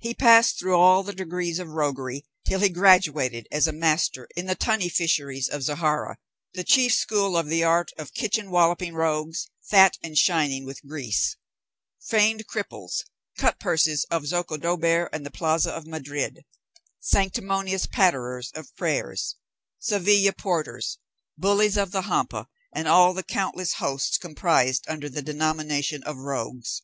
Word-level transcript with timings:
He 0.00 0.14
passed 0.14 0.58
through 0.58 0.78
all 0.78 1.02
the 1.02 1.12
degrees 1.12 1.58
of 1.58 1.68
roguery 1.68 2.24
till 2.48 2.60
he 2.60 2.70
graduated 2.70 3.46
as 3.52 3.66
a 3.66 3.72
master 3.72 4.26
in 4.34 4.46
the 4.46 4.54
tunny 4.54 4.88
fisheries 4.88 5.50
of 5.50 5.62
Zahara, 5.64 6.16
the 6.54 6.64
chief 6.64 6.94
school 6.94 7.36
of 7.36 7.48
the 7.48 7.62
art. 7.62 7.90
O 7.98 8.06
kitchen 8.06 8.50
walloping 8.50 8.94
rogues, 8.94 9.50
fat 9.68 9.98
and 10.02 10.16
shining 10.16 10.64
with 10.64 10.80
grease; 10.86 11.36
feigned 12.00 12.46
cripples; 12.46 13.04
cutpurses 13.36 14.06
of 14.10 14.22
Zocodober 14.26 15.10
and 15.12 15.20
of 15.20 15.24
the 15.24 15.30
Plaza 15.36 15.72
of 15.74 15.86
Madrid; 15.86 16.46
sanctimonious 16.98 17.84
patterers 17.84 18.50
of 18.54 18.74
prayers; 18.76 19.36
Seville 19.78 20.32
porters; 20.32 20.96
bullies 21.36 21.76
of 21.76 21.90
the 21.92 22.04
Hampa, 22.04 22.46
and 22.74 22.88
all 22.88 23.12
the 23.12 23.22
countless 23.22 23.74
host 23.74 24.22
comprised 24.22 24.86
under 24.88 25.10
the 25.10 25.20
denomination 25.20 26.02
of 26.04 26.16
rogues! 26.16 26.80